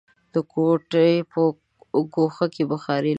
د 0.33 0.35
کوټې 0.51 1.11
په 1.31 1.41
ګوښه 2.13 2.45
کې 2.53 2.63
بخارۍ 2.71 3.05
لګوو. 3.05 3.09